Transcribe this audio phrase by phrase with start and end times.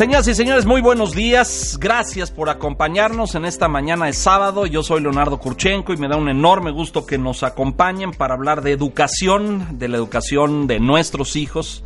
[0.00, 1.76] Señoras y señores, muy buenos días.
[1.78, 4.64] Gracias por acompañarnos en esta mañana de sábado.
[4.64, 8.62] Yo soy Leonardo Kurchenko y me da un enorme gusto que nos acompañen para hablar
[8.62, 11.84] de educación, de la educación de nuestros hijos.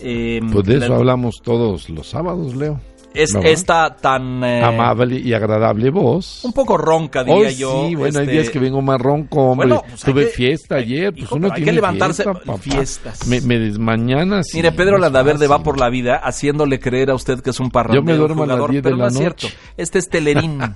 [0.00, 2.80] Eh, pues de eso la, hablamos todos los sábados, Leo
[3.14, 6.44] es esta tan eh, amable y agradable voz.
[6.44, 7.86] Un poco ronca, diría yo.
[7.88, 9.68] Sí, bueno, hay días este, que vengo más ronco, hombre.
[9.68, 13.26] Bueno, pues Tuve fiesta ayer, pues uno hay tiene que levantarse fiesta, fiestas.
[13.26, 14.48] Me, me desmañanas.
[14.54, 18.02] Mire, Pedro Landaverde va por la vida haciéndole creer a usted que es un parrandero.
[18.02, 19.18] Yo me duermo jugador, a las 10 pero de la no noche.
[19.18, 19.56] cierto.
[19.76, 20.60] Este es telerín.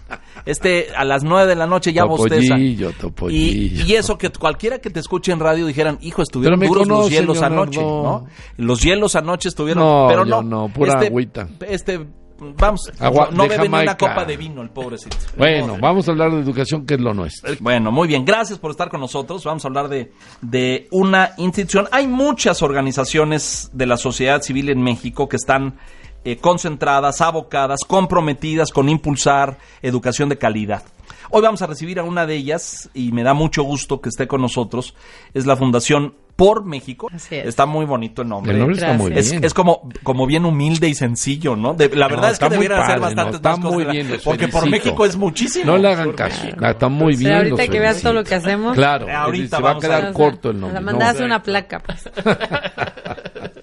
[0.46, 2.56] Este a las 9 de la noche ya bosteza.
[2.56, 7.10] Y, y eso que cualquiera que te escuche en radio dijeran, hijo, estuvieron duros los
[7.10, 8.26] hielos anoche, ¿no?
[8.56, 10.42] Los hielos anoche estuvieron, No, pero no.
[10.42, 11.48] no, pura este, agüita.
[11.68, 12.06] Este
[12.38, 15.16] vamos, Agua no bebe ni una copa de vino el pobrecito.
[15.36, 15.80] Bueno, Pobre.
[15.80, 17.52] vamos a hablar de educación, que es lo nuestro.
[17.60, 18.24] Bueno, muy bien.
[18.24, 19.44] Gracias por estar con nosotros.
[19.44, 21.88] Vamos a hablar de, de una institución.
[21.92, 25.76] Hay muchas organizaciones de la sociedad civil en México que están
[26.24, 30.82] eh, concentradas, abocadas, comprometidas con impulsar educación de calidad.
[31.30, 34.26] Hoy vamos a recibir a una de ellas y me da mucho gusto que esté
[34.26, 34.94] con nosotros.
[35.34, 37.08] Es la Fundación Por México.
[37.14, 37.46] Así es.
[37.46, 38.52] Está muy bonito el nombre.
[38.52, 39.42] El nombre está muy Es, bien.
[39.42, 41.72] es como, como bien humilde y sencillo, ¿no?
[41.72, 43.72] De- la verdad No, es que está muy debieran hacer padre, bastantes Está cosas.
[43.72, 44.84] muy la- bien, los porque por felicito.
[44.84, 45.64] México es muchísimo.
[45.64, 46.46] No le hagan caso.
[46.60, 47.32] Ah, Está muy Pero bien.
[47.36, 48.28] ahorita los que veas todo lo felicito.
[48.28, 48.74] que hacemos.
[48.74, 50.74] Claro, Ahorita se va a quedar corto el nombre.
[50.74, 50.86] La ¿no?
[50.92, 52.04] mandaste una placa, pues.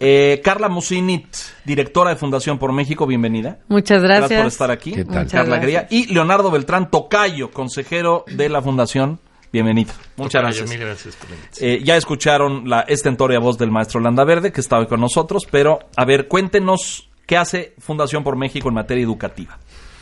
[0.05, 1.27] Eh, Carla Musinit,
[1.63, 3.59] directora de Fundación por México, bienvenida.
[3.69, 4.29] Muchas gracias.
[4.31, 4.91] Gracias por estar aquí.
[4.91, 5.27] ¿Qué tal?
[5.27, 5.61] Carla gracias.
[5.61, 5.87] Gría.
[5.89, 9.19] Y Leonardo Beltrán Tocayo, consejero de la Fundación.
[9.53, 9.93] Bienvenido.
[10.17, 10.67] Muchas gracias.
[10.67, 11.69] Mil gracias por la invitación.
[11.69, 15.43] Eh, ya escucharon la estentoria voz del maestro Landa Verde, que está hoy con nosotros,
[15.49, 19.59] pero a ver, cuéntenos qué hace Fundación por México en materia educativa.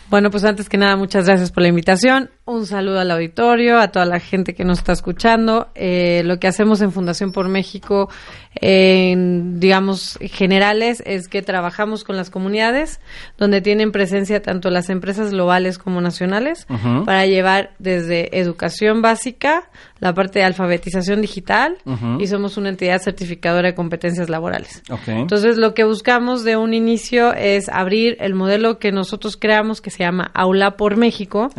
[0.10, 2.32] Bueno, pues antes que nada, muchas gracias por la invitación.
[2.44, 5.68] Un saludo al auditorio, a toda la gente que nos está escuchando.
[5.76, 8.10] Eh, lo que hacemos en Fundación por México,
[8.56, 13.00] en, digamos, generales, es que trabajamos con las comunidades,
[13.38, 16.66] donde tienen presencia tanto las empresas globales como nacionales,
[17.06, 19.70] para llevar desde educación básica,
[20.00, 21.78] la parte de alfabetización digital,
[22.20, 24.82] y somos una entidad certificadora de competencias laborales.
[24.90, 25.08] Ok.
[25.08, 29.92] Entonces, lo que buscamos de un inicio es abrir el modelo que nosotros creamos, que
[29.92, 31.50] se llama Aula por México.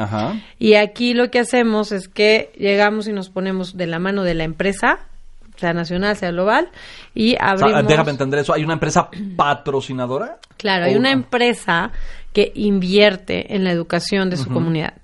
[0.59, 4.35] Y aquí lo que hacemos es que llegamos y nos ponemos de la mano de
[4.35, 4.99] la empresa,
[5.57, 6.71] sea nacional, sea global,
[7.15, 7.87] y O sea, abrimos...
[7.87, 8.53] déjame entender eso.
[8.53, 10.39] ¿Hay una empresa patrocinadora?
[10.57, 11.93] Claro, hay una empresa
[12.33, 14.95] que invierte en la educación de su comunidad.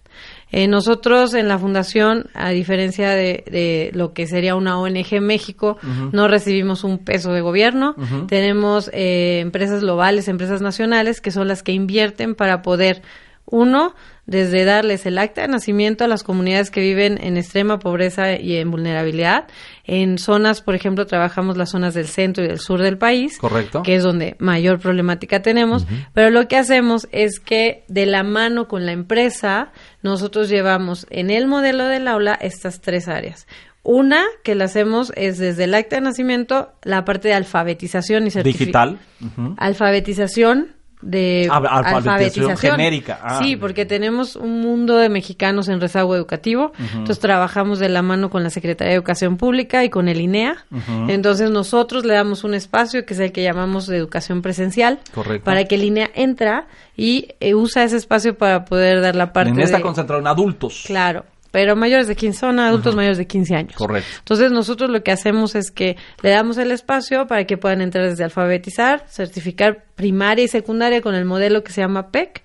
[0.50, 5.26] Eh, nosotros en la fundación, a diferencia de, de lo que sería una ONG en
[5.26, 5.76] México,
[6.12, 7.94] no recibimos un peso de gobierno.
[8.28, 13.02] Tenemos eh, empresas globales, empresas nacionales, que son las que invierten para poder,
[13.44, 13.94] uno,
[14.28, 18.56] desde darles el acta de nacimiento a las comunidades que viven en extrema pobreza y
[18.56, 19.46] en vulnerabilidad.
[19.84, 23.82] En zonas, por ejemplo, trabajamos las zonas del centro y del sur del país Correcto.
[23.82, 28.68] que es donde mayor problemática tenemos, pero lo que hacemos es que de la mano
[28.68, 29.72] con la empresa,
[30.02, 33.46] nosotros llevamos en el modelo del aula estas tres áreas.
[33.82, 38.30] Una que la hacemos es desde el acta de nacimiento, la parte de alfabetización y
[38.30, 38.98] certificación.
[39.20, 39.54] Digital.
[39.56, 41.58] Alfabetización de Ah,
[41.94, 43.20] alfabetización genérica.
[43.22, 43.38] Ah.
[43.42, 46.72] sí, porque tenemos un mundo de mexicanos en rezago educativo.
[46.92, 50.64] Entonces trabajamos de la mano con la Secretaría de Educación Pública y con el INEA.
[51.08, 54.98] Entonces nosotros le damos un espacio que es el que llamamos de educación presencial.
[55.14, 55.44] Correcto.
[55.44, 56.66] Para que el INEA entra
[56.96, 59.82] y eh, usa ese espacio para poder dar la parte En esta de...
[59.82, 60.82] concentrada en adultos.
[60.86, 63.74] Claro, pero mayores de 15, son adultos mayores de 15 años.
[63.76, 64.08] Correcto.
[64.18, 68.04] Entonces nosotros lo que hacemos es que le damos el espacio para que puedan entrar
[68.04, 72.40] desde alfabetizar, certificar primaria y secundaria con el modelo que se llama PEC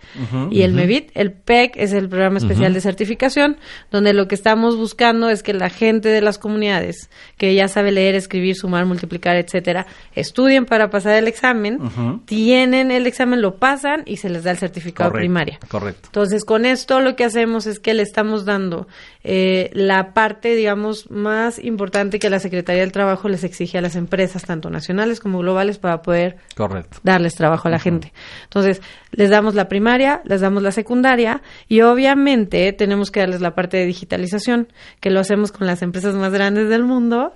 [0.50, 1.12] y el MEVIT.
[1.14, 3.58] El PEC es el programa especial de certificación,
[3.92, 7.92] donde lo que estamos buscando es que la gente de las comunidades que ya sabe
[7.92, 9.86] leer, escribir, sumar, multiplicar, etcétera,
[10.16, 11.78] estudien para pasar el examen,
[12.26, 15.60] tienen el examen, lo pasan y se les da el certificado Correcto, primaria.
[15.70, 16.08] correcto.
[16.08, 18.88] Entonces, con esto lo que hacemos es que le estamos dando
[19.24, 23.96] eh, la parte, digamos, más importante que la Secretaría del Trabajo les exige a las
[23.96, 26.98] empresas, tanto nacionales como globales, para poder Correcto.
[27.04, 28.14] darles trabajo a la gente.
[28.46, 28.82] Entonces,
[29.12, 33.76] les damos la primaria, les damos la secundaria y obviamente tenemos que darles la parte
[33.76, 34.70] de digitalización,
[35.02, 37.34] que lo hacemos con las empresas más grandes del mundo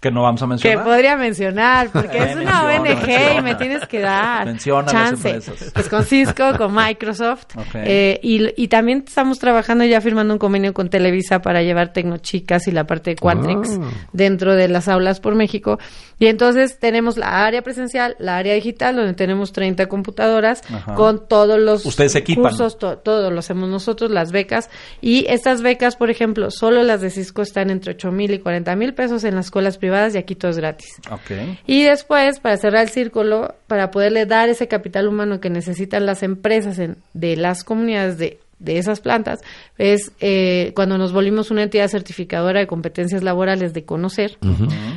[0.00, 0.78] Que no vamos a mencionar.
[0.78, 5.28] Que podría mencionar, porque es una ONG y me tienes que dar Menciona chance.
[5.30, 5.72] las empresas.
[5.74, 7.44] Pues con Cisco, con Microsoft.
[7.74, 12.66] Eh, y, y también estamos trabajando ya firmando un convenio con Televisa para llevar Tecnochicas
[12.66, 13.90] y la parte de Quantrix Ah.
[14.14, 15.78] dentro de las aulas por México.
[16.18, 20.94] Y entonces tenemos la área presencial, la área digital, donde tenemos 30 computadoras Ajá.
[20.94, 22.44] con todos los Ustedes equipan.
[22.44, 24.70] cursos, to- todo lo hacemos nosotros, las becas.
[25.02, 28.74] Y estas becas, por ejemplo, solo las de Cisco están entre 8 mil y 40
[28.76, 30.88] mil pesos en las escuelas privadas y aquí todo es gratis.
[31.10, 31.30] Ok.
[31.66, 36.22] Y después, para cerrar el círculo, para poderle dar ese capital humano que necesitan las
[36.22, 39.40] empresas en- de las comunidades de, de esas plantas,
[39.78, 44.36] es eh, cuando nos volvimos una entidad certificadora de competencias laborales de conocer.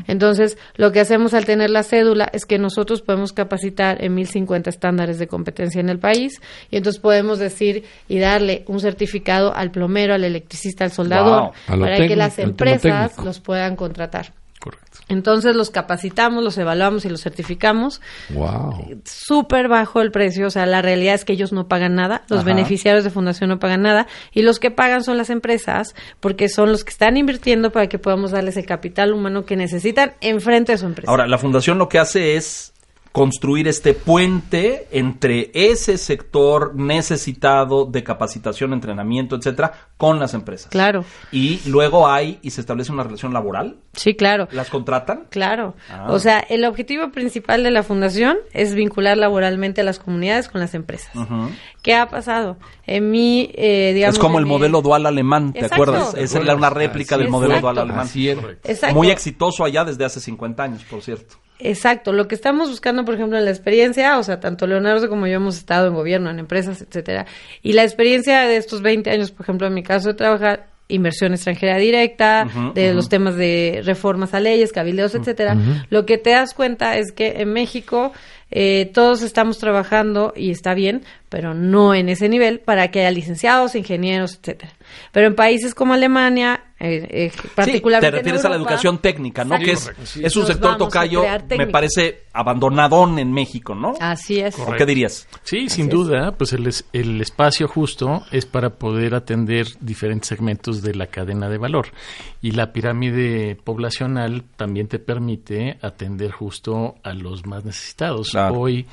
[0.07, 4.69] Entonces, lo que hacemos al tener la cédula es que nosotros podemos capacitar en 1050
[4.69, 6.41] estándares de competencia en el país
[6.71, 11.79] y entonces podemos decir y darle un certificado al plomero, al electricista, al soldador, Wow.
[11.79, 14.33] Para que las empresas los puedan contratar.
[14.63, 14.99] Correcto.
[15.09, 17.99] Entonces los capacitamos, los evaluamos y los certificamos.
[18.29, 19.01] Wow.
[19.03, 22.39] Súper bajo el precio, o sea, la realidad es que ellos no pagan nada, los
[22.39, 22.45] Ajá.
[22.45, 26.71] beneficiarios de fundación no pagan nada y los que pagan son las empresas porque son
[26.71, 30.77] los que están invirtiendo para que podamos darles el capital humano que necesitan enfrente de
[30.77, 31.11] su empresa.
[31.11, 32.72] Ahora, la fundación lo que hace es
[33.13, 40.71] construir este puente entre ese sector necesitado de capacitación, entrenamiento, etcétera, con las empresas.
[40.71, 43.77] Claro, Y luego hay y se establece una relación laboral.
[43.93, 44.47] sí, claro.
[44.51, 45.27] ¿Las contratan?
[45.29, 45.75] Claro.
[45.91, 46.07] Ah.
[46.09, 50.59] O sea, el objetivo principal de la fundación es vincular laboralmente a las comunidades con
[50.59, 51.11] las empresas.
[51.83, 52.57] ¿Qué ha pasado?
[52.87, 54.15] En mi, eh, digamos...
[54.15, 55.75] es como el mi- modelo dual alemán, ¿te Exacto.
[55.83, 56.15] acuerdas?
[56.15, 57.73] Esa era una réplica del modelo Exacto.
[57.75, 58.07] dual alemán.
[58.95, 61.35] Muy exitoso allá desde hace 50 años, por cierto.
[61.59, 65.27] Exacto, lo que estamos buscando, por ejemplo, en la experiencia, o sea, tanto Leonardo como
[65.27, 67.25] yo hemos estado en gobierno, en empresas, etcétera,
[67.61, 71.33] y la experiencia de estos 20 años, por ejemplo, en mi caso de trabajar inversión
[71.33, 72.45] extranjera directa,
[72.75, 75.57] de los temas de reformas a leyes, cabildeos, etcétera,
[75.89, 78.11] lo que te das cuenta es que en México
[78.51, 83.11] eh, todos estamos trabajando y está bien, pero no en ese nivel para que haya
[83.11, 84.73] licenciados, ingenieros, etcétera.
[85.11, 88.97] Pero en países como Alemania, eh, eh, particularmente Sí, te refieres en a la educación
[88.99, 89.55] técnica, ¿no?
[89.55, 89.65] Exacto.
[89.65, 90.21] Que es, Correcto, sí.
[90.25, 91.23] es un Nos sector tocayo,
[91.57, 93.93] me parece abandonadón en México, ¿no?
[93.99, 94.59] Así es.
[94.59, 95.27] ¿O qué dirías?
[95.43, 100.81] Sí, sin duda, pues el, es- el espacio justo es para poder atender diferentes segmentos
[100.81, 101.87] de la cadena de valor.
[102.41, 108.29] Y la pirámide poblacional también te permite atender justo a los más necesitados.
[108.31, 108.55] Claro.
[108.59, 108.85] Hoy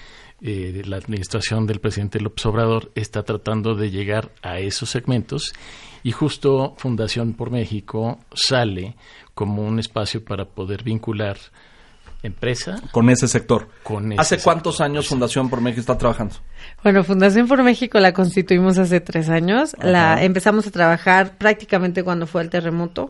[0.43, 5.53] eh, la administración del presidente López Obrador está tratando de llegar a esos segmentos
[6.03, 8.97] y justo Fundación por México sale
[9.35, 11.37] como un espacio para poder vincular
[12.23, 13.69] empresa Con ese sector.
[13.83, 16.37] con ese ¿Hace cuántos años Fundación por México está trabajando?
[16.83, 19.77] Bueno, Fundación por México la constituimos hace tres años.
[19.83, 23.09] La empezamos a trabajar prácticamente cuando fue el terremoto.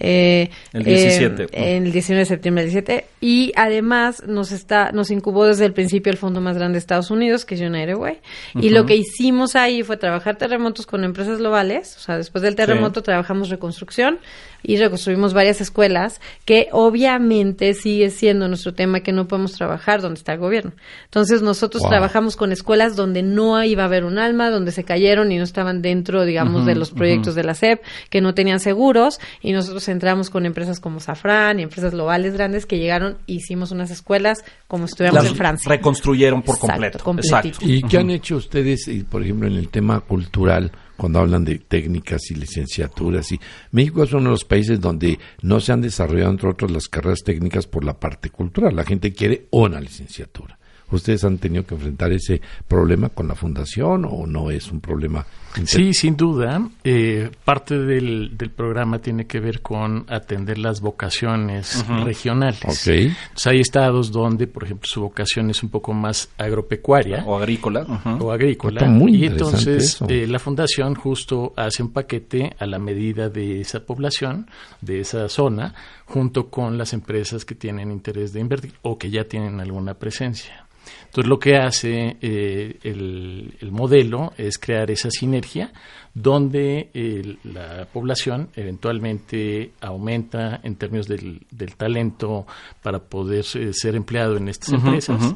[0.00, 3.06] Eh, El 17, eh, en el 19 de septiembre del 17.
[3.20, 7.10] Y además nos está, nos incubó desde el principio el fondo más grande de Estados
[7.10, 8.18] Unidos, que es United Way.
[8.54, 11.96] Y lo que hicimos ahí fue trabajar terremotos con empresas globales.
[11.98, 14.18] O sea, después del terremoto trabajamos reconstrucción
[14.62, 20.18] y reconstruimos varias escuelas que obviamente sigue siendo nuestro tema que no podemos trabajar donde
[20.18, 20.72] está el gobierno.
[21.04, 21.90] Entonces nosotros Wow.
[21.90, 25.44] trabajamos con escuelas donde no iba a haber un alma, donde se cayeron y no
[25.44, 29.88] estaban dentro, digamos, de los proyectos de la SEP, que no tenían seguros y nosotros
[29.88, 34.44] entramos con empresas como Safran y empresas globales grandes que llegaron e hicimos unas escuelas
[34.68, 35.68] como si estuviéramos en Francia.
[35.68, 36.98] reconstruyeron por Exacto, completo.
[37.04, 37.36] completito.
[37.36, 37.66] Exacto.
[37.66, 41.58] ¿Y qué han hecho ustedes, eh, por ejemplo, en el tema cultural, cuando hablan de
[41.58, 43.32] técnicas y licenciaturas?
[43.32, 43.40] Y
[43.72, 47.20] México es uno de los países donde no se han desarrollado, entre otros, las carreras
[47.24, 48.76] técnicas por la parte cultural.
[48.76, 50.58] La gente quiere una licenciatura.
[50.90, 55.24] ¿Ustedes han tenido que enfrentar ese problema con la fundación o no es un problema?
[55.56, 56.62] inter- Sí, sin duda.
[56.84, 62.60] Eh, parte del, del programa tiene que ver con atender las vocaciones regionales.
[62.64, 62.86] Ok.
[62.88, 67.84] Entonces, hay estados donde, por ejemplo, su vocación es un poco más agropecuaria O agrícola.
[68.20, 68.80] o agrícola.
[68.80, 70.06] Está muy y interesante entonces eso.
[70.08, 74.48] eh, la fundación justo hace un paquete a la medida de esa población,
[74.80, 79.24] de esa zona, junto con las empresas que tienen interés de invertir o que ya
[79.24, 80.66] tienen alguna presencia.
[81.06, 85.72] Entonces lo que hace eh, el, el modelo es crear esa sinergia
[86.14, 92.46] donde eh, la población eventualmente aumenta en términos del, del talento
[92.82, 95.34] para poder eh, ser empleado en estas empresas.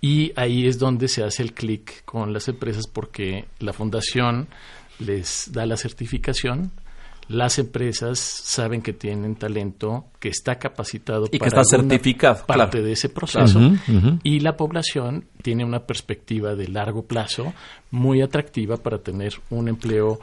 [0.00, 4.48] Y ahí es donde se hace el clic con las empresas porque la fundación
[4.98, 6.72] les da la certificación,
[7.28, 12.86] las empresas saben que tienen talento, que está capacitado Y que está certificado, parte claro.
[12.86, 13.60] de ese proceso.
[14.22, 17.52] Y la población tiene una perspectiva de largo plazo
[17.90, 20.18] muy atractiva para tener un empleo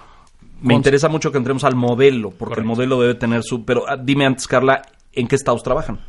[0.62, 3.66] Me interesa mucho que entremos al modelo, porque el modelo debe tener su...
[3.66, 4.82] Pero ah, dime antes, Carla,
[5.14, 6.00] ¿En qué estados trabajan?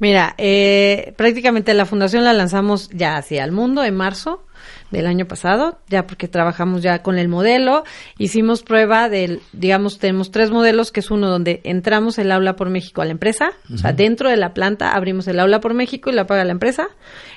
[0.00, 4.47] Mira, eh, prácticamente la fundación la lanzamos ya hacia el mundo en marzo
[4.90, 7.84] del año pasado, ya porque trabajamos ya con el modelo,
[8.18, 12.70] hicimos prueba del, digamos, tenemos tres modelos, que es uno donde entramos el aula por
[12.70, 16.10] México a la empresa, o sea, dentro de la planta abrimos el aula por México
[16.10, 16.88] y la paga la empresa.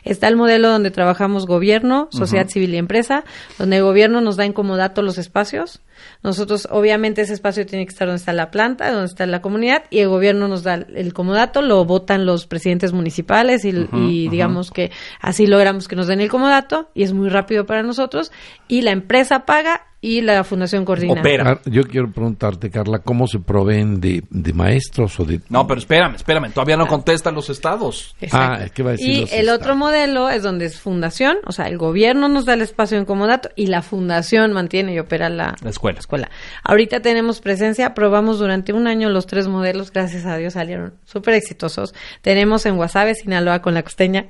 [0.04, 3.24] Está el modelo donde trabajamos gobierno, sociedad civil y empresa,
[3.60, 5.82] donde el gobierno nos da en comodato los espacios.
[6.24, 9.84] Nosotros, obviamente, ese espacio tiene que estar donde está la planta, donde está la comunidad,
[9.92, 14.72] y el gobierno nos da el comodato, lo votan los presidentes municipales y, y digamos
[14.72, 18.32] que así logramos que nos den el comodato, y es muy rápido para nosotros,
[18.68, 21.14] y la empresa paga y la fundación coordina.
[21.22, 21.44] Opera.
[21.48, 25.42] Ah, Yo quiero preguntarte, Carla, ¿cómo se proveen de, de maestros o de...
[25.50, 28.16] No, pero espérame, espérame, todavía no contestan los estados.
[28.20, 28.64] Exacto.
[28.66, 29.62] Ah, ¿qué va a decir y los el estados?
[29.62, 33.06] otro modelo es donde es fundación, o sea, el gobierno nos da el espacio en
[33.06, 36.00] comodato y la fundación mantiene y opera la, La escuela.
[36.00, 36.32] escuela.
[36.64, 41.36] Ahorita tenemos presencia, probamos durante un año los tres modelos, gracias a Dios salieron súper
[41.36, 41.94] exitosos.
[42.24, 44.26] Tenemos en Guasave, Sinaloa, con la costeña.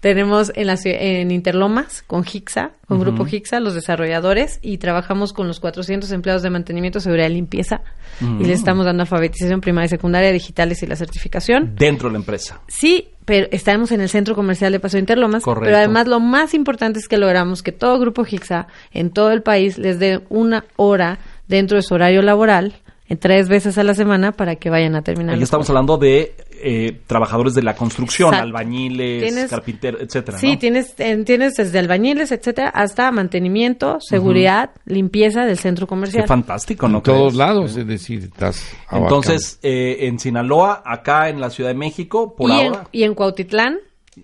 [0.00, 5.46] Tenemos en, la, en Interlomas, con Hixa, con Grupo Hixa, los desarrolladores, y trabajamos con
[5.46, 7.82] los 400 empleados de mantenimiento, seguridad y limpieza.
[8.20, 11.74] Y les estamos dando alfabetización primaria y secundaria, digitales y la certificación.
[11.76, 12.62] Dentro de la empresa.
[12.66, 15.42] Sí, pero estamos en el centro comercial de Paseo Interlomas.
[15.42, 15.66] Correcto.
[15.66, 19.42] Pero además lo más importante es que logramos que todo Grupo Hixa en todo el
[19.42, 22.74] país les dé una hora dentro de su horario laboral,
[23.08, 25.34] en tres veces a la semana, para que vayan a terminar.
[25.34, 28.46] Ahí estamos hablando de eh, trabajadores de la construcción, Exacto.
[28.46, 30.38] albañiles, Tienes- carpinteros, etcétera.
[30.38, 30.58] Sí, ¿no?
[30.58, 36.24] tienes, en- tienes desde albañiles, etcétera, hasta mantenimiento, seguridad, limpieza del centro comercial.
[36.24, 36.98] Qué fantástico, ¿no?
[36.98, 39.06] en todos lados, es decir, estás abarcando.
[39.16, 42.88] Entonces, eh, en Sinaloa, acá en la Ciudad de México, por y, en, ahora.
[42.92, 43.78] y en Cuautitlán.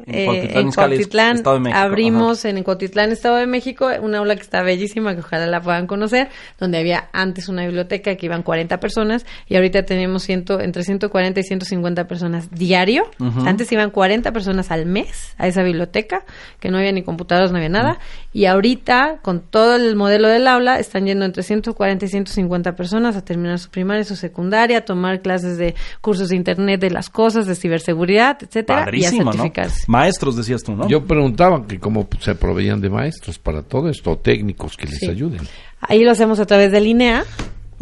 [0.07, 4.19] En Cuautitlán, en Izcalli, Cuautitlán Estado de México, abrimos en Cuautitlán, Estado de México, una
[4.19, 8.27] aula que está bellísima, que ojalá la puedan conocer, donde había antes una biblioteca que
[8.27, 13.05] iban 40 personas y ahorita tenemos ciento, entre 140 y 150 personas diario.
[13.47, 16.25] Antes iban 40 personas al mes a esa biblioteca,
[16.61, 17.99] que no había ni computadoras, no había nada.
[18.33, 23.17] Y ahorita, con todo el modelo del aula, están yendo entre 140 y 150 personas
[23.17, 27.09] a terminar su primaria, su secundaria, a tomar clases de cursos de internet de las
[27.11, 29.53] cosas, de ciberseguridad, etcétera, y a Padrísimo, ¿no?
[29.87, 30.89] Maestros, decías tú, ¿no?
[30.89, 34.99] Yo preguntaba que cómo se proveían de maestros para todo esto, o técnicos que les
[34.99, 35.09] Sí.
[35.09, 35.41] ayuden.
[35.81, 37.25] Ahí lo hacemos a través del INEA.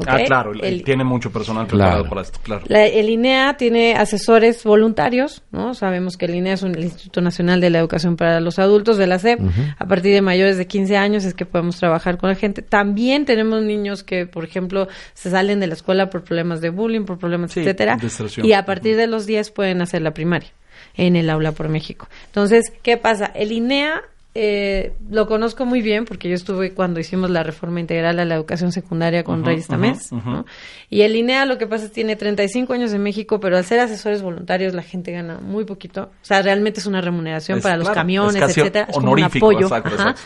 [0.09, 2.09] Ah, claro, el- El- tiene mucho personal preparado Claro.
[2.11, 2.65] para esto, claro.
[2.67, 5.73] la- el INEA tiene asesores voluntarios, ¿no?
[5.75, 8.97] Sabemos que el INEA es un, el Instituto Nacional de la Educación para los Adultos
[8.99, 9.39] de la SEP.
[9.79, 12.61] A partir de mayores de 15 años es que podemos trabajar con la gente.
[12.61, 17.05] También tenemos niños que, por ejemplo, se salen de la escuela por problemas de bullying,
[17.05, 17.97] por problemas, Sí, etcétera.
[18.43, 20.49] Y a partir de los 10 pueden hacer la primaria
[20.97, 22.09] en el aula por México.
[22.27, 23.27] Entonces, ¿qué pasa?
[23.27, 24.03] El INEA
[24.37, 28.35] eh, lo conozco muy bien porque yo estuve cuando hicimos la reforma integral a la
[28.35, 30.11] educación secundaria con Reyes Tamés.
[30.91, 33.65] Y el INEA lo que pasa es que tiene 35 años en México, pero al
[33.65, 36.11] ser asesores voluntarios la gente gana muy poquito.
[36.21, 38.87] O sea, realmente es una remuneración Es, para los claro, camiones, etcétera.
[38.89, 39.61] Es como un apoyo.
[39.61, 40.11] exacto, Ajá.
[40.11, 40.23] exacto.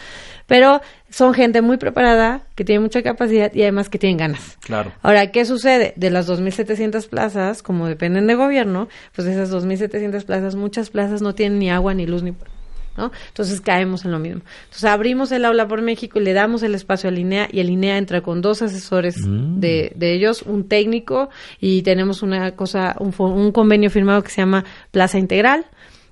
[0.49, 4.57] Pero son gente muy preparada, que tiene mucha capacidad y además que tienen ganas.
[4.63, 4.93] Claro.
[5.03, 5.93] Ahora, ¿qué sucede?
[5.97, 11.21] De las 2.700 plazas, como dependen de gobierno, pues de esas 2.700 plazas, muchas plazas
[11.21, 12.33] no tienen ni agua, ni luz, ni...
[12.97, 13.13] ¿no?
[13.29, 14.41] Entonces caemos en lo mismo.
[14.65, 17.69] Entonces abrimos el aula por México y le damos el espacio al INEA y el
[17.69, 21.29] INEA entra con dos asesores de, de ellos, un técnico
[21.61, 25.67] y tenemos una cosa, un, un convenio firmado que se llama Plaza Integral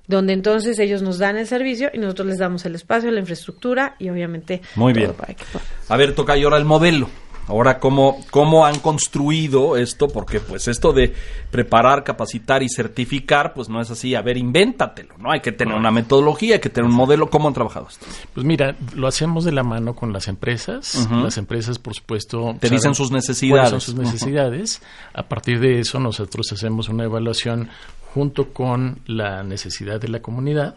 [0.07, 3.95] donde entonces ellos nos dan el servicio y nosotros les damos el espacio, la infraestructura
[3.99, 5.13] y obviamente Muy todo bien.
[5.13, 5.67] para que puedan.
[5.89, 7.09] A ver, toca ahora el modelo.
[7.49, 10.09] Ahora, ¿cómo, ¿cómo han construido esto?
[10.09, 11.13] Porque pues esto de
[11.49, 14.15] preparar, capacitar y certificar, pues no es así.
[14.15, 15.31] A ver, invéntatelo, ¿no?
[15.31, 17.29] Hay que tener una metodología, hay que tener un modelo.
[17.29, 18.05] ¿Cómo han trabajado esto?
[18.33, 21.07] Pues mira, lo hacemos de la mano con las empresas.
[21.09, 23.69] Las empresas, por supuesto, Te dicen sus necesidades.
[23.69, 24.81] son sus necesidades.
[25.13, 27.69] A partir de eso, nosotros hacemos una evaluación
[28.13, 30.75] junto con la necesidad de la comunidad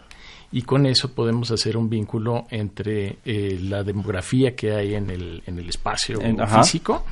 [0.53, 5.43] y con eso podemos hacer un vínculo entre eh, la demografía que hay en el,
[5.47, 6.63] en el espacio En- ajá.
[6.63, 7.05] físico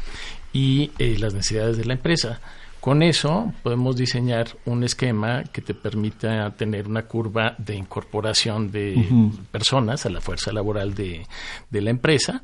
[0.52, 2.40] y eh, las necesidades de la empresa.
[2.80, 9.04] Con eso podemos diseñar un esquema que te permita tener una curva de incorporación de
[9.50, 11.26] personas a la fuerza laboral de,
[11.70, 12.42] de la empresa.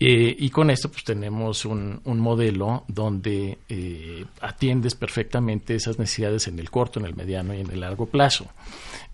[0.00, 6.48] Eh, y con esto pues tenemos un, un modelo donde eh, atiendes perfectamente esas necesidades
[6.48, 8.46] en el corto, en el mediano y en el largo plazo.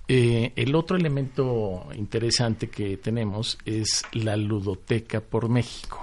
[0.08, 6.00] Eh, el otro elemento interesante que tenemos es la ludoteca por México,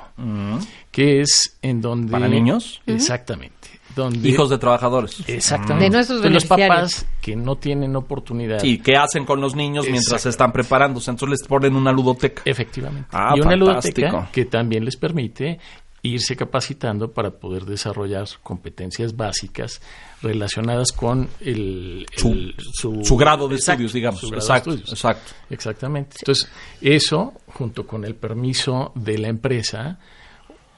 [0.91, 2.12] que es en donde...
[2.12, 2.81] ¿Para niños?
[2.86, 3.76] Exactamente.
[3.98, 5.22] Donde Hijos de trabajadores.
[5.27, 5.84] Exactamente.
[5.86, 6.68] De nuestros los beneficiarios.
[6.70, 8.60] papás que no tienen oportunidad.
[8.60, 11.12] Sí, ¿qué hacen con los niños mientras se están preparándose?
[11.12, 12.42] Entonces les ponen una ludoteca.
[12.46, 13.10] Efectivamente.
[13.12, 14.01] Ah, y una fantástico.
[14.08, 15.60] ludoteca que también les permite
[16.04, 19.82] irse capacitando para poder desarrollar competencias básicas
[20.22, 24.20] relacionadas con el, el- Su grado de Exacto, estudios, digamos.
[24.22, 24.92] su grado de Exacto, estudios.
[24.94, 25.32] exacto.
[25.50, 26.16] Exactamente.
[26.20, 26.50] Entonces,
[26.82, 30.00] eso, junto con el permiso de la empresa,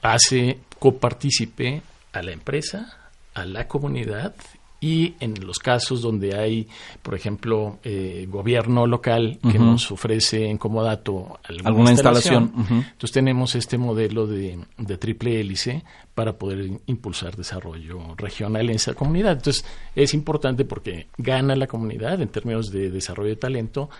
[0.02, 2.96] hace copartícipe a la empresa,
[3.34, 4.34] a la comunidad
[4.80, 6.66] y en los casos donde hay,
[7.02, 13.54] por ejemplo, eh, gobierno local que nos ofrece en comodato alguna, Alguna instalación, entonces tenemos
[13.54, 15.84] este modelo de, de triple hélice
[16.14, 19.32] para poder impulsar desarrollo regional en esa comunidad.
[19.32, 23.90] Entonces es importante porque gana la comunidad en términos de desarrollo de talento,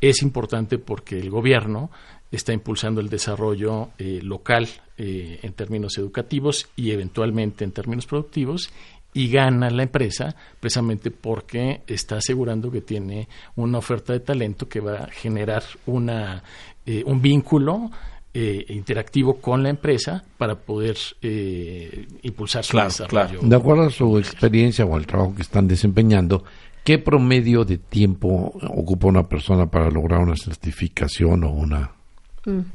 [0.00, 1.90] es importante porque el gobierno
[2.30, 8.70] está impulsando el desarrollo eh, local eh, en términos educativos y eventualmente en términos productivos
[9.14, 14.80] y gana la empresa precisamente porque está asegurando que tiene una oferta de talento que
[14.80, 16.42] va a generar una,
[16.84, 17.90] eh, un vínculo
[18.34, 23.40] eh, interactivo con la empresa para poder eh, impulsar su Claro, desarrollo.
[23.42, 26.44] De acuerdo a su experiencia o al trabajo que están desempeñando,
[26.84, 31.92] ¿qué promedio de tiempo ocupa una persona para lograr una certificación o una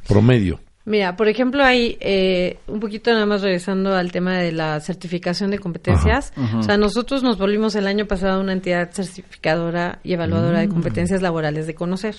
[0.06, 0.60] promedio?
[0.86, 5.50] Mira, por ejemplo, ahí, eh, un poquito nada más regresando al tema de la certificación
[5.50, 6.34] de competencias.
[6.58, 11.22] O sea, nosotros nos volvimos el año pasado una entidad certificadora y evaluadora de competencias
[11.22, 12.16] laborales de Conocer.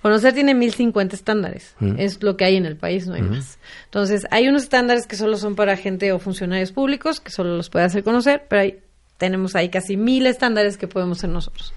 [0.00, 1.76] Conocer tiene 1050 estándares.
[1.98, 3.58] Es lo que hay en el país, no hay más.
[3.84, 7.68] Entonces, hay unos estándares que solo son para gente o funcionarios públicos, que solo los
[7.68, 8.78] puede hacer conocer, pero hay,
[9.18, 11.74] tenemos ahí casi mil estándares que podemos ser nosotros.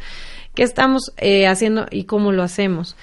[0.56, 2.96] ¿Qué estamos eh, haciendo y cómo lo hacemos?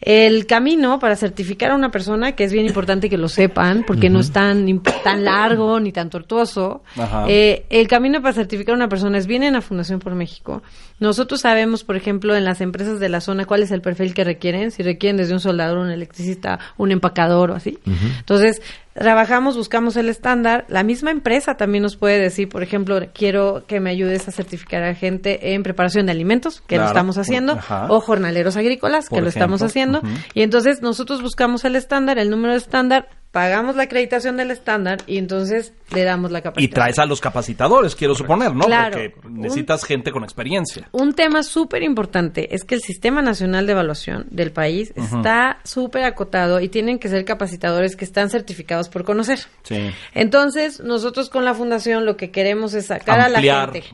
[0.00, 4.10] El camino para certificar a una persona, que es bien importante que lo sepan, porque
[4.10, 6.82] no es tan, tan largo ni tan tortuoso,
[7.26, 10.62] eh, el camino para certificar a una persona es vienen a Fundación por México.
[11.00, 14.24] Nosotros sabemos, por ejemplo, en las empresas de la zona cuál es el perfil que
[14.24, 17.78] requieren, si requieren desde un soldador, un electricista, un empacador o así.
[18.18, 18.60] Entonces,
[18.94, 20.64] trabajamos, buscamos el estándar.
[20.68, 24.82] La misma empresa también nos puede decir, por ejemplo, quiero que me ayudes a certificar
[24.82, 27.86] a gente en preparación de alimentos, que Claro, lo estamos haciendo, ajá.
[27.90, 30.00] o jornaleros agrícolas, que Por lo estamos haciendo.
[30.34, 34.98] Y entonces nosotros buscamos el estándar, el número de estándar, pagamos la acreditación del estándar
[35.08, 36.72] y entonces le damos la Y capacidad.
[36.72, 38.64] traes a los capacitadores, quiero suponer, ¿no?
[38.66, 38.92] Claro.
[38.92, 40.88] Porque necesitas gente con experiencia.
[40.92, 46.04] Un tema súper importante es que el Sistema Nacional de Evaluación del país está súper
[46.04, 49.40] acotado y tienen que ser capacitadores que están certificados por conocer.
[49.64, 49.90] Sí.
[50.14, 53.56] Entonces, nosotros con la fundación lo que queremos es sacar Ampliar.
[53.56, 53.88] a la gente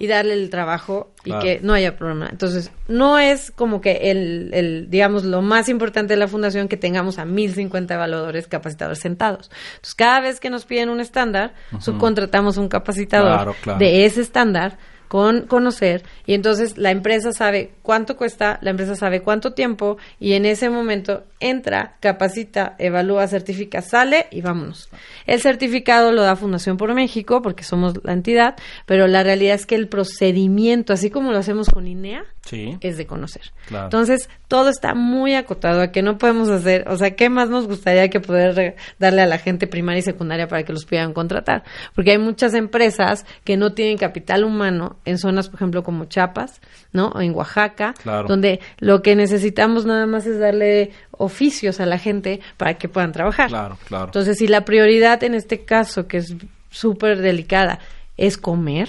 [0.00, 1.44] y darle el trabajo y Claro.
[1.44, 2.26] que no haya problema.
[2.30, 6.76] Entonces, no es como que el, el, digamos, lo más importante de la fundación que
[6.78, 9.50] tengamos a 1050 evaluadores capacitadores sentados.
[9.74, 13.78] Entonces, cada vez que nos piden un estándar, subcontratamos un capacitador Claro, claro.
[13.78, 14.78] de ese estándar
[15.10, 20.34] con conocer y entonces la empresa sabe cuánto cuesta, la empresa sabe cuánto tiempo y
[20.34, 24.88] en ese momento entra, capacita, evalúa, certifica, sale y vámonos.
[25.26, 28.54] El certificado lo da Fundación por México porque somos la entidad,
[28.86, 32.78] pero la realidad es que el procedimiento, así como lo hacemos con INEA, Sí.
[32.80, 33.42] es de conocer.
[33.66, 33.86] Claro.
[33.86, 37.66] Entonces, todo está muy acotado a que no podemos hacer, o sea, ¿qué más nos
[37.66, 41.64] gustaría que poder darle a la gente primaria y secundaria para que los puedan contratar?
[41.94, 46.60] Porque hay muchas empresas que no tienen capital humano en zonas, por ejemplo, como Chiapas,
[46.92, 47.08] ¿no?
[47.08, 48.28] O en Oaxaca, Claro.
[48.28, 53.12] donde lo que necesitamos nada más es darle oficios a la gente para que puedan
[53.12, 53.48] trabajar.
[53.48, 54.06] Claro, claro.
[54.06, 56.34] Entonces, si la prioridad en este caso, que es
[56.70, 57.78] súper delicada,
[58.16, 58.88] es comer,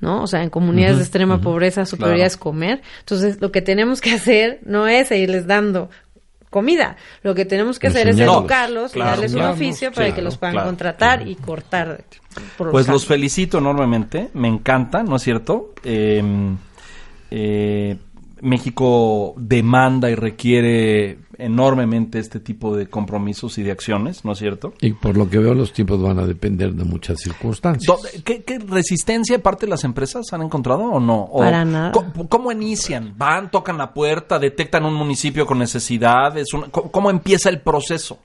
[0.00, 0.22] ¿no?
[0.22, 2.10] O sea, en comunidades de extrema pobreza su Claro.
[2.10, 2.82] prioridad es comer.
[3.00, 5.88] Entonces, lo que tenemos que hacer no es seguirles dando
[6.50, 6.96] comida.
[7.22, 10.22] Lo que tenemos que hacer es educarlos Claro, y darles un claro, oficio para que
[10.22, 12.04] los puedan claro, contratar y cortar.
[12.56, 13.06] por Pues los campos.
[13.06, 15.72] felicito enormemente, me encanta, ¿no es cierto?
[15.84, 16.22] Eh,
[17.30, 17.96] eh,
[18.42, 24.72] México demanda y requiere enormemente este tipo de compromisos y de acciones, ¿no es cierto?
[24.80, 27.86] Y por lo que veo, los tiempos van a depender de muchas circunstancias.
[27.86, 31.22] ¿Dónde- ¿Qué, qué resistencia de parte de las empresas han encontrado o no?
[31.30, 31.92] ¿O Para nada.
[31.92, 33.14] ¿cómo, cómo inician?
[33.16, 36.52] ¿Van, tocan la puerta, detectan un municipio con necesidades?
[36.54, 38.18] Una- ¿cómo, cómo empieza el proceso?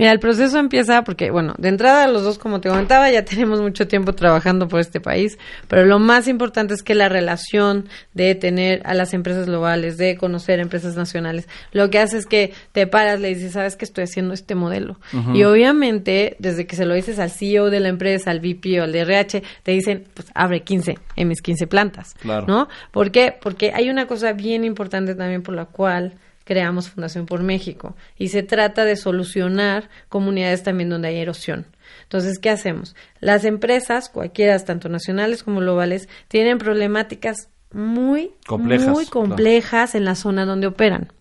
[0.00, 3.60] Mira, el proceso empieza porque, bueno, de entrada los dos, como te comentaba, ya tenemos
[3.60, 8.34] mucho tiempo trabajando por este país, pero lo más importante es que la relación de
[8.34, 12.86] tener a las empresas globales, de conocer empresas nacionales, lo que hace es que te
[12.86, 14.98] paras, le dices, sabes que estoy haciendo este modelo.
[15.34, 18.84] Y obviamente, desde que se lo dices al CEO de la empresa, al VP o
[18.84, 22.14] al DRH, te dicen, pues abre 15 en mis 15 plantas.
[22.22, 22.46] Claro.
[22.46, 22.68] ¿No?
[22.90, 23.34] ¿Por qué?
[23.38, 28.28] Porque hay una cosa bien importante también por la cual creamos Fundación por México y
[28.28, 31.66] se trata de solucionar comunidades también donde hay erosión.
[32.02, 32.96] Entonces, ¿qué hacemos?
[33.20, 39.28] Las empresas, cualquiera, tanto nacionales como globales, tienen problemáticas muy Complejas, muy claro.
[39.28, 41.12] complejas en la zona donde operan.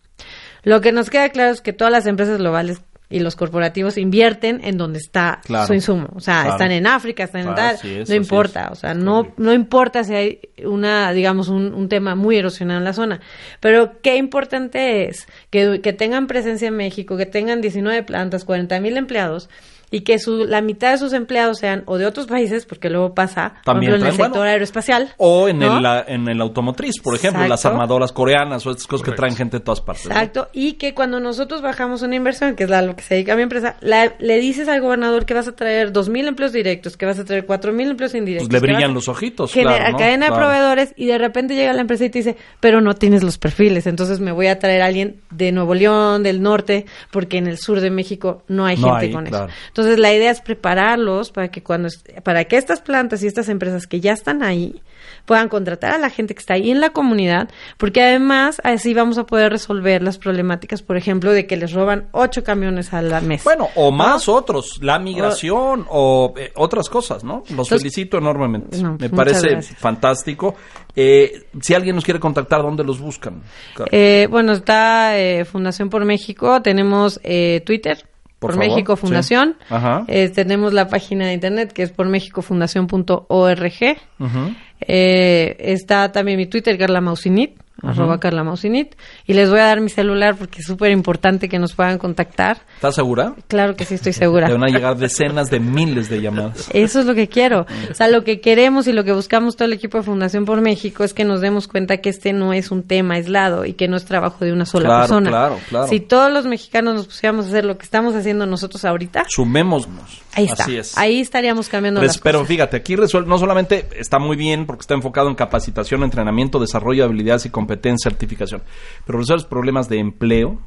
[0.64, 4.62] Lo que nos queda claro es que todas las empresas globales y los corporativos invierten
[4.64, 5.66] en donde está Claro.
[5.68, 6.10] su insumo.
[6.16, 6.52] O sea, Claro.
[6.52, 8.06] están en África, están Claro, en tal.
[8.08, 8.70] no importa.
[8.72, 12.84] O sea, no, no importa si hay una, digamos, un, un tema muy erosionado en
[12.84, 13.20] la zona.
[13.60, 18.80] Pero qué importante es que, que tengan presencia en México, que tengan 19 plantas, 40
[18.80, 19.50] mil empleados
[19.92, 23.14] y que su, la mitad de sus empleados sean o de otros países, porque luego
[23.16, 25.14] pasa, por También ejemplo, en el sector bueno, aeroespacial.
[25.18, 25.78] O en, ¿no?
[25.78, 29.36] el, la- en el automotriz, por ejemplo, las armadoras coreanas o estas cosas que traen
[29.36, 30.06] gente de todas partes.
[30.06, 30.12] ¿no?
[30.12, 33.34] Exacto, y que cuando nosotros bajamos una inversión, que es la- lo que se dedica
[33.34, 36.96] a mi empresa, la- le dices al gobernador que vas a traer 2.000 empleos directos,
[36.98, 38.48] que vas a traer 4.000 empleos indirectos.
[38.50, 39.98] Pues le brillan a los ojitos, claro, ¿no?
[39.98, 43.24] cadena de proveedores y de repente llega la empresa y te dice, pero no tienes
[43.24, 47.38] los perfiles, entonces me voy a traer a alguien de Nuevo León, del norte, porque
[47.38, 49.46] en el sur de México no hay No gente hay, con claro.
[49.46, 49.54] eso.
[49.68, 51.90] Entonces la idea es prepararlos para que cuando
[52.24, 54.82] para que estas plantas y estas empresas que ya están ahí
[55.26, 59.18] puedan contratar a la gente que está ahí en la comunidad, porque además así vamos
[59.18, 63.22] a poder resolver las problemáticas, por ejemplo, de que les roban ocho camiones a la
[63.22, 63.44] mes.
[63.44, 67.38] Bueno, o más otros, la migración o eh, otras cosas, ¿no?
[67.42, 68.78] Los Entonces- felicito enormemente.
[68.82, 69.78] No, Me parece gracias.
[69.80, 70.56] fantástico.
[70.96, 73.44] Eh, si alguien nos quiere contactar, ¿dónde los buscan?
[73.92, 78.06] Eh, bueno, está eh, Fundación por México, tenemos eh, Twitter,
[78.40, 79.02] Por por, favor, México sí.
[79.02, 80.06] Fundación, Ajá.
[80.08, 84.54] Eh, tenemos la página de internet que es por mexicofundación.org, Ujú.
[84.82, 89.82] eh, está también mi Twitter, Carla Mausinit, arroba Carla Mausinit, y les voy a dar
[89.82, 92.60] mi celular porque es súper importante que nos puedan contactar.
[92.76, 93.34] ¿Estás segura?
[93.48, 94.48] Claro que sí, estoy segura.
[94.48, 96.70] Te van a llegar decenas de miles de llamadas.
[96.74, 97.66] Eso es lo que quiero.
[97.90, 100.62] O sea, lo que queremos y lo que buscamos todo el equipo de Fundación por
[100.62, 103.88] México es que nos demos cuenta que este no es un tema aislado y que
[103.88, 105.30] no es trabajo de una sola Claro, persona.
[105.30, 105.88] claro, claro.
[105.88, 110.22] Si todos los mexicanos nos pusiéramos a hacer lo que estamos haciendo nosotros ahorita, Sumémonos.
[110.34, 110.64] ahí está.
[110.64, 110.98] Así es.
[110.98, 114.94] Ahí estaríamos cambiando las pero fíjate, aquí resuel- no solamente está muy bien porque está
[114.94, 118.64] enfocado en capacitación, entrenamiento, desarrollo de habilidades y competencia, certificación,
[119.06, 120.60] pero resuelves problemas de empleo,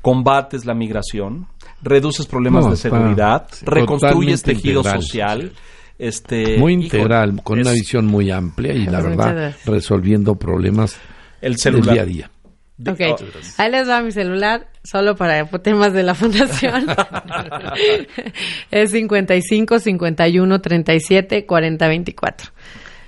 [0.00, 1.46] combates la migración,
[1.82, 5.02] reduces problemas No, de seguridad, reconstruyes tejido integral.
[5.02, 5.52] social.
[5.98, 10.96] Este, Muy integral, con una visión muy amplia y la verdad resolviendo problemas
[11.42, 11.92] el del celular.
[11.94, 12.30] día a día.
[12.78, 13.16] De- Ok, oh,
[13.58, 16.86] ahí les va mi celular, solo para temas de la fundación.
[18.70, 22.50] es 55 51 37 40 24.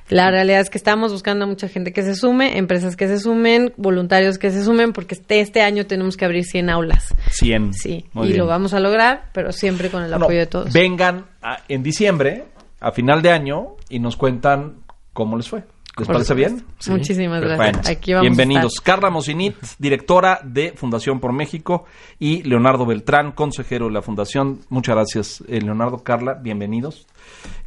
[0.09, 3.19] La realidad es que estamos buscando a mucha gente que se sume, empresas que se
[3.19, 7.15] sumen, voluntarios que se sumen, porque este, este año tenemos que abrir 100 aulas.
[7.31, 7.73] 100.
[7.75, 8.41] Sí, Muy y bien.
[8.41, 10.73] lo vamos a lograr, pero siempre con el Bueno, apoyo de todos.
[10.73, 12.45] Vengan a- en diciembre,
[12.81, 14.77] a final de año, y nos cuentan
[15.13, 15.63] cómo les fue.
[15.99, 16.65] ¿Les Por parece bien?
[16.89, 17.59] Muchísimas gracias.
[17.59, 18.73] Bueno, Aquí vamos a bienvenidos.
[18.79, 18.95] estar.
[18.95, 21.85] Carla Mosinit, directora de Fundación por México,
[22.19, 24.61] y Leonardo Beltrán, consejero de la Fundación.
[24.71, 27.07] Muchas gracias, eh, Leonardo, Carla, bienvenidos.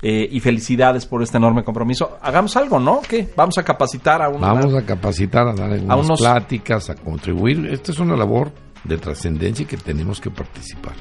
[0.02, 2.18] Eh, y felicidades por este enorme compromiso.
[2.22, 3.02] Hagamos algo, ¿no?
[3.08, 3.28] ¿Qué?
[3.36, 4.42] Vamos a capacitar a un...
[4.42, 7.68] Vamos a capacitar, a dar algunas unos- pláticas, a contribuir.
[7.72, 8.52] Esta es una labor
[8.84, 10.94] de trascendencia y que tenemos que participar.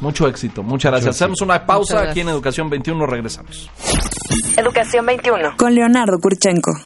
[0.00, 1.10] Mucho éxito, muchas gracias.
[1.10, 1.24] éxito.
[1.24, 2.28] Hacemos una pausa aquí en.
[2.28, 3.70] Educación 21, regresamos.
[4.56, 5.56] Educación 21.
[5.56, 6.72] Con Leonardo Kurchenko.